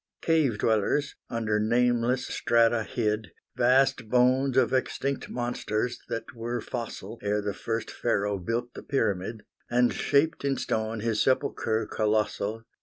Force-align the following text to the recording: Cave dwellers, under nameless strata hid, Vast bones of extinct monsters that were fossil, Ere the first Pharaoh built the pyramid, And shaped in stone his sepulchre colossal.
Cave 0.23 0.57
dwellers, 0.57 1.13
under 1.29 1.59
nameless 1.59 2.25
strata 2.25 2.81
hid, 2.81 3.33
Vast 3.55 4.09
bones 4.09 4.57
of 4.57 4.73
extinct 4.73 5.29
monsters 5.29 5.99
that 6.09 6.33
were 6.33 6.59
fossil, 6.59 7.19
Ere 7.21 7.39
the 7.39 7.53
first 7.53 7.91
Pharaoh 7.91 8.39
built 8.39 8.73
the 8.73 8.81
pyramid, 8.81 9.43
And 9.69 9.93
shaped 9.93 10.43
in 10.43 10.57
stone 10.57 11.01
his 11.01 11.21
sepulchre 11.21 11.85
colossal. 11.85 12.63